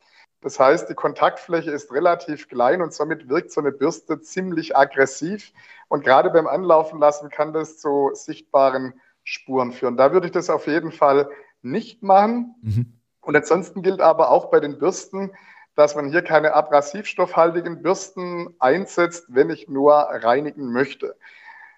Das 0.42 0.60
heißt, 0.60 0.88
die 0.88 0.94
Kontaktfläche 0.94 1.72
ist 1.72 1.92
relativ 1.92 2.48
klein 2.48 2.84
und 2.84 2.94
somit 2.94 3.28
wirkt 3.28 3.52
so 3.52 3.62
eine 3.62 3.72
Bürste 3.72 4.22
ziemlich 4.22 4.78
aggressiv. 4.78 5.52
Und 5.88 6.04
gerade 6.04 6.30
beim 6.30 6.46
Anlaufen 6.46 7.00
lassen 7.00 7.30
kann 7.30 7.54
das 7.54 7.80
zu 7.80 8.12
sichtbaren 8.14 9.02
Spuren 9.24 9.72
führen. 9.72 9.98
Da 9.98 10.14
würde 10.14 10.28
ich 10.28 10.32
das 10.32 10.52
auf 10.52 10.68
jeden 10.68 10.92
Fall 10.92 11.28
nicht 11.64 12.04
machen. 12.04 12.54
Mhm. 12.62 12.94
Und 13.22 13.36
ansonsten 13.36 13.82
gilt 13.82 14.02
aber 14.02 14.30
auch 14.30 14.52
bei 14.52 14.60
den 14.60 14.78
Bürsten, 14.78 15.32
dass 15.76 15.96
man 15.96 16.10
hier 16.10 16.22
keine 16.22 16.54
abrasivstoffhaltigen 16.54 17.82
Bürsten 17.82 18.56
einsetzt, 18.60 19.26
wenn 19.30 19.50
ich 19.50 19.68
nur 19.68 19.94
reinigen 19.94 20.72
möchte. 20.72 21.16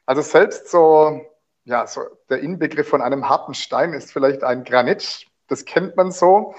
Also 0.05 0.21
selbst 0.21 0.69
so, 0.69 1.21
ja, 1.63 1.87
so 1.87 2.01
der 2.29 2.39
Inbegriff 2.39 2.87
von 2.89 3.01
einem 3.01 3.29
harten 3.29 3.53
Stein 3.53 3.93
ist 3.93 4.11
vielleicht 4.11 4.43
ein 4.43 4.63
Granit. 4.63 5.27
Das 5.47 5.65
kennt 5.65 5.95
man 5.95 6.11
so 6.11 6.55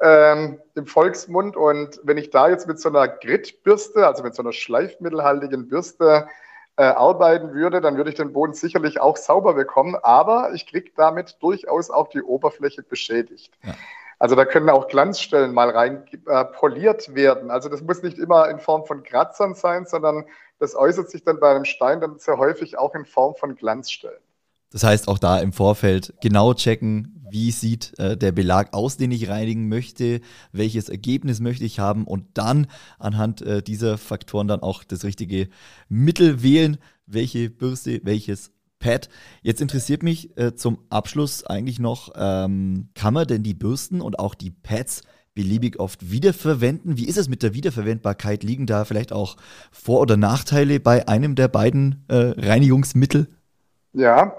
ähm, 0.00 0.60
im 0.74 0.86
Volksmund. 0.86 1.56
Und 1.56 2.00
wenn 2.04 2.18
ich 2.18 2.30
da 2.30 2.48
jetzt 2.48 2.66
mit 2.66 2.80
so 2.80 2.88
einer 2.88 3.08
Gritbürste, 3.08 4.06
also 4.06 4.22
mit 4.22 4.34
so 4.34 4.42
einer 4.42 4.52
schleifmittelhaltigen 4.52 5.68
Bürste 5.68 6.28
äh, 6.76 6.84
arbeiten 6.84 7.54
würde, 7.54 7.80
dann 7.80 7.96
würde 7.96 8.10
ich 8.10 8.16
den 8.16 8.32
Boden 8.32 8.52
sicherlich 8.52 9.00
auch 9.00 9.16
sauber 9.16 9.54
bekommen. 9.54 9.96
Aber 10.02 10.52
ich 10.54 10.66
kriege 10.66 10.90
damit 10.96 11.36
durchaus 11.40 11.90
auch 11.90 12.08
die 12.08 12.22
Oberfläche 12.22 12.82
beschädigt. 12.82 13.58
Ja. 13.62 13.74
Also 14.18 14.34
da 14.34 14.44
können 14.44 14.70
auch 14.70 14.88
Glanzstellen 14.88 15.52
mal 15.52 15.70
rein 15.70 16.04
äh, 16.26 16.44
poliert 16.44 17.14
werden. 17.14 17.50
Also 17.50 17.68
das 17.68 17.82
muss 17.82 18.02
nicht 18.02 18.18
immer 18.18 18.48
in 18.48 18.58
Form 18.58 18.86
von 18.86 19.02
Kratzern 19.02 19.54
sein, 19.54 19.84
sondern 19.86 20.24
das 20.58 20.74
äußert 20.74 21.10
sich 21.10 21.22
dann 21.22 21.38
bei 21.38 21.50
einem 21.50 21.66
Stein 21.66 22.00
dann 22.00 22.18
sehr 22.18 22.38
häufig 22.38 22.78
auch 22.78 22.94
in 22.94 23.04
Form 23.04 23.34
von 23.34 23.56
Glanzstellen. 23.56 24.20
Das 24.70 24.84
heißt, 24.84 25.08
auch 25.08 25.18
da 25.18 25.38
im 25.38 25.52
Vorfeld 25.52 26.14
genau 26.20 26.54
checken, 26.54 27.24
wie 27.30 27.50
sieht 27.50 27.98
äh, 27.98 28.16
der 28.16 28.32
Belag 28.32 28.72
aus, 28.72 28.96
den 28.96 29.10
ich 29.10 29.28
reinigen 29.28 29.68
möchte, 29.68 30.20
welches 30.52 30.88
Ergebnis 30.88 31.40
möchte 31.40 31.64
ich 31.64 31.78
haben 31.78 32.04
und 32.04 32.26
dann 32.34 32.66
anhand 32.98 33.42
äh, 33.42 33.62
dieser 33.62 33.98
Faktoren 33.98 34.48
dann 34.48 34.60
auch 34.60 34.84
das 34.84 35.04
richtige 35.04 35.48
Mittel 35.88 36.42
wählen, 36.42 36.78
welche 37.06 37.50
Bürste, 37.50 38.00
welches 38.04 38.52
Pad. 38.78 39.08
Jetzt 39.42 39.60
interessiert 39.60 40.02
mich 40.02 40.36
äh, 40.36 40.54
zum 40.54 40.78
Abschluss 40.90 41.44
eigentlich 41.44 41.78
noch, 41.78 42.12
ähm, 42.16 42.88
kann 42.94 43.14
man 43.14 43.26
denn 43.26 43.42
die 43.42 43.54
Bürsten 43.54 44.00
und 44.00 44.18
auch 44.18 44.34
die 44.34 44.50
Pads 44.50 45.02
beliebig 45.34 45.78
oft 45.78 46.10
wiederverwenden? 46.10 46.96
Wie 46.96 47.06
ist 47.06 47.18
es 47.18 47.28
mit 47.28 47.42
der 47.42 47.54
Wiederverwendbarkeit? 47.54 48.42
Liegen 48.42 48.66
da 48.66 48.84
vielleicht 48.84 49.12
auch 49.12 49.36
Vor- 49.70 50.00
oder 50.00 50.16
Nachteile 50.16 50.80
bei 50.80 51.06
einem 51.06 51.34
der 51.36 51.48
beiden 51.48 52.04
äh, 52.08 52.34
Reinigungsmittel? 52.36 53.28
Ja, 53.92 54.36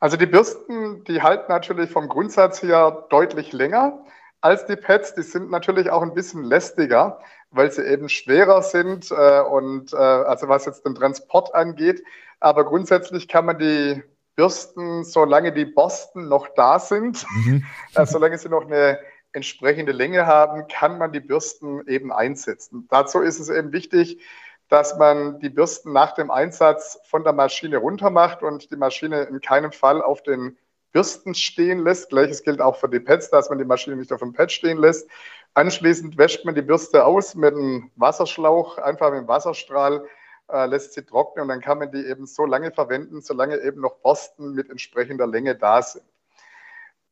also 0.00 0.16
die 0.16 0.26
Bürsten, 0.26 1.04
die 1.04 1.20
halten 1.20 1.52
natürlich 1.52 1.90
vom 1.90 2.08
Grundsatz 2.08 2.62
her 2.62 3.06
deutlich 3.10 3.52
länger 3.52 4.02
als 4.40 4.66
die 4.66 4.76
Pads. 4.76 5.14
Die 5.14 5.22
sind 5.22 5.50
natürlich 5.50 5.90
auch 5.90 6.02
ein 6.02 6.14
bisschen 6.14 6.44
lästiger, 6.44 7.20
weil 7.50 7.70
sie 7.70 7.82
eben 7.82 8.08
schwerer 8.08 8.62
sind 8.62 9.10
äh, 9.10 9.40
und 9.40 9.92
äh, 9.92 9.96
also 9.96 10.48
was 10.48 10.66
jetzt 10.66 10.84
den 10.84 10.94
Transport 10.94 11.54
angeht. 11.54 12.02
Aber 12.40 12.64
grundsätzlich 12.64 13.28
kann 13.28 13.46
man 13.46 13.58
die 13.58 14.02
Bürsten, 14.36 15.04
solange 15.04 15.52
die 15.52 15.66
Borsten 15.66 16.28
noch 16.28 16.48
da 16.54 16.78
sind, 16.78 17.26
mhm. 17.44 17.64
äh, 17.94 18.06
solange 18.06 18.38
sie 18.38 18.48
noch 18.48 18.66
eine 18.66 18.98
entsprechende 19.32 19.92
Länge 19.92 20.26
haben, 20.26 20.66
kann 20.68 20.98
man 20.98 21.12
die 21.12 21.20
Bürsten 21.20 21.86
eben 21.86 22.12
einsetzen. 22.12 22.88
Dazu 22.90 23.20
ist 23.20 23.38
es 23.38 23.48
eben 23.48 23.72
wichtig, 23.72 24.20
dass 24.68 24.96
man 24.96 25.40
die 25.40 25.50
Bürsten 25.50 25.92
nach 25.92 26.14
dem 26.14 26.30
Einsatz 26.30 26.98
von 27.04 27.24
der 27.24 27.32
Maschine 27.32 27.78
runter 27.78 28.10
macht 28.10 28.42
und 28.42 28.70
die 28.70 28.76
Maschine 28.76 29.22
in 29.22 29.40
keinem 29.40 29.72
Fall 29.72 30.00
auf 30.00 30.22
den 30.22 30.56
Bürsten 30.92 31.34
stehen 31.34 31.84
lässt. 31.84 32.10
Gleiches 32.10 32.42
gilt 32.42 32.60
auch 32.60 32.76
für 32.76 32.88
die 32.88 33.00
Pads, 33.00 33.30
dass 33.30 33.48
man 33.48 33.58
die 33.58 33.64
Maschine 33.64 33.96
nicht 33.96 34.12
auf 34.12 34.20
dem 34.20 34.32
Pad 34.32 34.50
stehen 34.50 34.78
lässt. 34.78 35.08
Anschließend 35.54 36.18
wäscht 36.18 36.44
man 36.44 36.54
die 36.54 36.62
Bürste 36.62 37.04
aus 37.04 37.34
mit 37.34 37.54
einem 37.54 37.90
Wasserschlauch, 37.96 38.78
einfach 38.78 39.10
mit 39.10 39.20
dem 39.20 39.28
Wasserstrahl 39.28 40.06
äh, 40.52 40.66
lässt 40.66 40.94
sie 40.94 41.04
trocknen 41.04 41.42
und 41.42 41.48
dann 41.48 41.60
kann 41.60 41.78
man 41.78 41.90
die 41.92 42.06
eben 42.06 42.26
so 42.26 42.44
lange 42.44 42.70
verwenden, 42.72 43.20
solange 43.20 43.58
eben 43.60 43.80
noch 43.80 43.96
Borsten 43.96 44.54
mit 44.54 44.70
entsprechender 44.70 45.26
Länge 45.26 45.54
da 45.56 45.82
sind. 45.82 46.04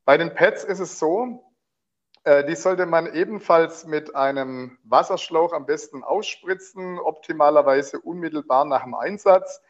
Bei 0.04 0.16
den 0.16 0.34
Pads 0.34 0.64
ist 0.64 0.80
es 0.80 0.98
so, 0.98 1.44
äh, 2.24 2.44
die 2.44 2.56
sollte 2.56 2.86
man 2.86 3.12
ebenfalls 3.12 3.86
mit 3.86 4.14
einem 4.14 4.78
Wasserschlauch 4.84 5.52
am 5.52 5.66
besten 5.66 6.02
ausspritzen, 6.02 6.98
optimalerweise 6.98 8.00
unmittelbar 8.00 8.64
nach 8.64 8.84
dem 8.84 8.94
Einsatz. 8.94 9.62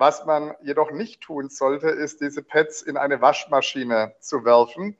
Was 0.00 0.24
man 0.24 0.54
jedoch 0.62 0.92
nicht 0.92 1.20
tun 1.20 1.50
sollte, 1.50 1.90
ist, 1.90 2.22
diese 2.22 2.42
Pads 2.42 2.80
in 2.80 2.96
eine 2.96 3.20
Waschmaschine 3.20 4.14
zu 4.18 4.46
werfen. 4.46 4.96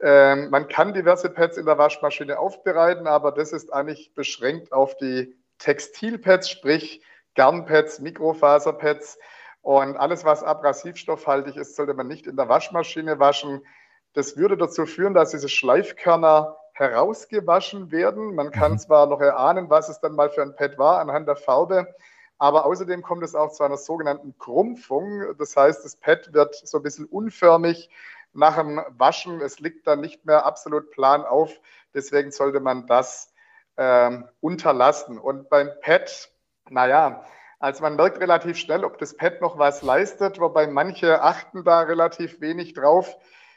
Ähm, 0.00 0.50
man 0.50 0.66
kann 0.66 0.92
diverse 0.92 1.30
Pads 1.30 1.58
in 1.58 1.64
der 1.64 1.78
Waschmaschine 1.78 2.40
aufbereiten, 2.40 3.06
aber 3.06 3.30
das 3.30 3.52
ist 3.52 3.72
eigentlich 3.72 4.14
beschränkt 4.14 4.72
auf 4.72 4.96
die 4.96 5.36
Textilpads, 5.58 6.50
sprich 6.50 7.04
Garnpads, 7.36 8.00
Mikrofaserpads 8.00 9.16
und 9.60 9.96
alles, 9.96 10.24
was 10.24 10.42
abrasivstoffhaltig 10.42 11.56
ist, 11.56 11.76
sollte 11.76 11.94
man 11.94 12.08
nicht 12.08 12.26
in 12.26 12.34
der 12.34 12.48
Waschmaschine 12.48 13.20
waschen. 13.20 13.64
Das 14.12 14.36
würde 14.36 14.56
dazu 14.56 14.86
führen, 14.86 15.14
dass 15.14 15.30
diese 15.30 15.48
Schleifkörner 15.48 16.56
herausgewaschen 16.72 17.92
werden. 17.92 18.34
Man 18.34 18.50
kann 18.50 18.72
mhm. 18.72 18.78
zwar 18.78 19.06
noch 19.06 19.20
erahnen, 19.20 19.70
was 19.70 19.88
es 19.88 20.00
dann 20.00 20.16
mal 20.16 20.30
für 20.30 20.42
ein 20.42 20.56
Pad 20.56 20.78
war 20.78 20.98
anhand 20.98 21.28
der 21.28 21.36
Farbe, 21.36 21.94
aber 22.42 22.66
außerdem 22.66 23.02
kommt 23.02 23.22
es 23.22 23.36
auch 23.36 23.52
zu 23.52 23.62
einer 23.62 23.76
sogenannten 23.76 24.36
Krumpfung. 24.36 25.36
Das 25.38 25.56
heißt, 25.56 25.84
das 25.84 25.94
Pad 25.94 26.34
wird 26.34 26.56
so 26.56 26.78
ein 26.78 26.82
bisschen 26.82 27.04
unförmig 27.04 27.88
nach 28.32 28.56
dem 28.56 28.82
Waschen. 28.98 29.40
Es 29.40 29.60
liegt 29.60 29.86
dann 29.86 30.00
nicht 30.00 30.26
mehr 30.26 30.44
absolut 30.44 30.90
plan 30.90 31.24
auf. 31.24 31.60
Deswegen 31.94 32.32
sollte 32.32 32.58
man 32.58 32.88
das 32.88 33.32
ähm, 33.76 34.28
unterlassen. 34.40 35.20
Und 35.20 35.50
beim 35.50 35.70
Pad 35.82 36.32
naja, 36.68 37.24
also 37.60 37.82
man 37.82 37.94
merkt 37.94 38.18
relativ 38.18 38.56
schnell, 38.56 38.84
ob 38.84 38.98
das 38.98 39.16
Pad 39.16 39.40
noch 39.40 39.56
was 39.56 39.82
leistet, 39.82 40.40
wobei 40.40 40.66
manche 40.66 41.22
achten 41.22 41.62
da 41.62 41.82
relativ 41.82 42.40
wenig 42.40 42.74
drauf. 42.74 43.16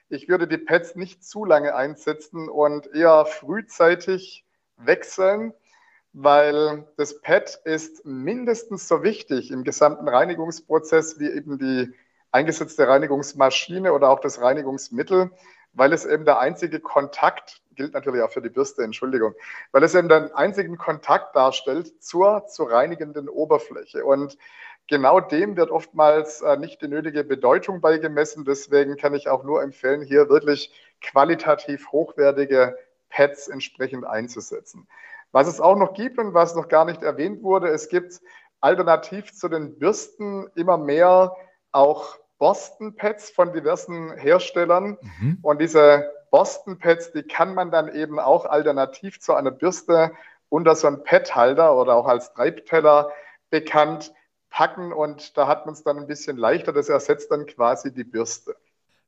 Ich 0.09 0.29
würde 0.29 0.47
die 0.47 0.59
Pads 0.59 0.95
nicht 0.95 1.25
zu 1.25 1.43
lange 1.43 1.73
einsetzen 1.73 2.49
und 2.49 2.85
eher 2.93 3.25
frühzeitig 3.25 4.45
wechseln, 4.77 5.55
weil 6.17 6.87
das 6.95 7.19
Pad 7.19 7.59
ist 7.65 8.05
mindestens 8.05 8.87
so 8.87 9.03
wichtig 9.03 9.51
im 9.51 9.65
gesamten 9.65 10.07
Reinigungsprozess 10.07 11.19
wie 11.19 11.29
eben 11.29 11.57
die 11.57 11.93
eingesetzte 12.31 12.87
Reinigungsmaschine 12.87 13.91
oder 13.91 14.09
auch 14.09 14.21
das 14.21 14.39
Reinigungsmittel, 14.39 15.31
weil 15.73 15.91
es 15.91 16.05
eben 16.05 16.23
der 16.23 16.39
einzige 16.39 16.79
Kontakt 16.79 17.61
gilt 17.75 17.93
natürlich 17.93 18.21
auch 18.21 18.31
für 18.31 18.41
die 18.41 18.49
Bürste, 18.49 18.81
Entschuldigung, 18.81 19.33
weil 19.73 19.83
es 19.83 19.93
eben 19.93 20.07
den 20.07 20.31
einzigen 20.31 20.77
Kontakt 20.77 21.35
darstellt 21.35 22.01
zur 22.01 22.47
zu 22.47 22.63
reinigenden 22.63 23.27
Oberfläche. 23.27 24.05
Und 24.05 24.37
genau 24.87 25.19
dem 25.19 25.57
wird 25.57 25.69
oftmals 25.69 26.41
äh, 26.41 26.55
nicht 26.55 26.81
die 26.81 26.87
nötige 26.87 27.25
Bedeutung 27.25 27.81
beigemessen. 27.81 28.45
Deswegen 28.45 28.95
kann 28.95 29.15
ich 29.15 29.27
auch 29.27 29.43
nur 29.43 29.61
empfehlen, 29.61 30.01
hier 30.01 30.29
wirklich 30.29 30.71
qualitativ 31.01 31.91
hochwertige 31.91 32.77
Pads 33.09 33.49
entsprechend 33.49 34.05
einzusetzen. 34.05 34.87
Was 35.35 35.47
es 35.47 35.59
auch 35.59 35.75
noch 35.75 35.93
gibt 35.93 36.17
und 36.17 36.33
was 36.33 36.55
noch 36.55 36.69
gar 36.69 36.85
nicht 36.85 37.03
erwähnt 37.03 37.43
wurde, 37.43 37.67
es 37.67 37.89
gibt 37.89 38.21
alternativ 38.61 39.33
zu 39.33 39.49
den 39.49 39.77
Bürsten 39.77 40.49
immer 40.55 40.77
mehr 40.77 41.35
auch 41.73 42.15
Boston 42.37 42.95
Pads 42.95 43.31
von 43.31 43.51
diversen 43.51 44.15
Herstellern. 44.15 44.97
Mhm. 45.19 45.39
Und 45.41 45.59
diese 45.59 46.09
Boston 46.31 46.79
Pads, 46.79 47.11
die 47.11 47.23
kann 47.23 47.53
man 47.53 47.69
dann 47.69 47.93
eben 47.93 48.17
auch 48.17 48.45
alternativ 48.45 49.19
zu 49.19 49.33
einer 49.33 49.51
Bürste 49.51 50.13
unter 50.47 50.73
so 50.73 50.87
einen 50.87 51.03
Pad-Halter 51.03 51.75
oder 51.75 51.95
auch 51.95 52.07
als 52.07 52.33
Treibteller 52.33 53.11
bekannt 53.49 54.13
packen 54.49 54.93
und 54.93 55.37
da 55.37 55.47
hat 55.47 55.65
man 55.65 55.73
es 55.73 55.83
dann 55.83 55.97
ein 55.97 56.07
bisschen 56.07 56.37
leichter. 56.37 56.71
Das 56.71 56.87
ersetzt 56.87 57.29
dann 57.29 57.45
quasi 57.45 57.93
die 57.93 58.05
Bürste. 58.05 58.55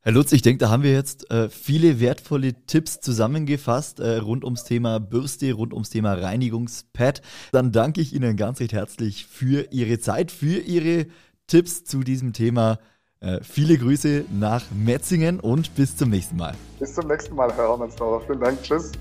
Herr 0.01 0.13
Lutz, 0.13 0.32
ich 0.32 0.42
denke, 0.42 0.60
da 0.60 0.70
haben 0.70 0.84
wir 0.84 0.94
jetzt 0.94 1.30
äh, 1.32 1.50
viele 1.50 2.00
wertvolle 2.00 2.54
Tipps 2.66 3.01
zusammengefasst 3.01 4.00
äh, 4.00 4.18
rund 4.18 4.46
ums 4.46 4.63
Thema 4.63 5.00
Bürste, 5.00 5.51
rund 5.51 5.74
ums 5.74 5.89
Thema 5.89 6.13
Reinigungspad. 6.13 7.22
Dann 7.51 7.72
danke 7.72 8.00
ich 8.01 8.13
Ihnen 8.13 8.38
ganz 8.38 8.60
recht 8.60 8.74
herzlich 8.74 9.25
für 9.25 9.68
Ihre 9.72 10.00
Zeit, 10.00 10.32
für 10.32 10.60
Ihre 10.60 11.08
Tipps 11.48 11.84
zu 11.84 12.04
diesem 12.04 12.32
Thema. 12.32 12.80
Äh, 13.20 13.39
viele 13.42 13.77
Grüße 13.77 14.25
nach 14.32 14.63
Metzingen 14.72 15.39
und 15.39 15.75
bis 15.75 15.98
zum 15.98 16.10
nächsten 16.10 16.38
Mal. 16.38 16.54
Bis 16.80 16.94
zum 16.94 17.08
nächsten 17.08 17.36
Mal, 17.36 17.51
Herr 17.54 17.70
Hermannsdorfer. 17.70 18.25
Vielen 18.27 18.39
Dank. 18.39 18.62
Tschüss. 18.62 18.92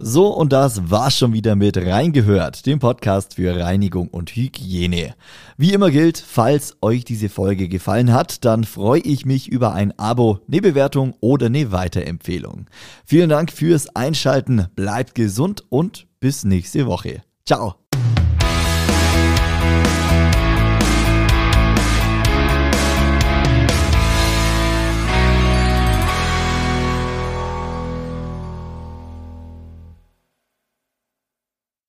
So, 0.00 0.28
und 0.28 0.52
das 0.52 0.90
war's 0.90 1.18
schon 1.18 1.32
wieder 1.32 1.56
mit 1.56 1.76
Reingehört, 1.76 2.66
dem 2.66 2.78
Podcast 2.78 3.34
für 3.34 3.58
Reinigung 3.58 4.08
und 4.08 4.30
Hygiene. 4.30 5.14
Wie 5.56 5.72
immer 5.72 5.90
gilt, 5.90 6.18
falls 6.18 6.76
euch 6.80 7.04
diese 7.04 7.28
Folge 7.28 7.68
gefallen 7.68 8.12
hat, 8.12 8.44
dann 8.44 8.64
freue 8.64 9.00
ich 9.00 9.26
mich 9.26 9.48
über 9.48 9.72
ein 9.72 9.98
Abo, 9.98 10.38
eine 10.46 10.60
Bewertung 10.60 11.14
oder 11.20 11.46
eine 11.46 11.72
Weiterempfehlung. 11.72 12.66
Vielen 13.04 13.28
Dank 13.28 13.50
fürs 13.50 13.94
Einschalten, 13.96 14.68
bleibt 14.76 15.14
gesund 15.14 15.64
und 15.68 16.06
bis 16.20 16.44
nächste 16.44 16.86
Woche. 16.86 17.22
Ciao! 17.44 17.87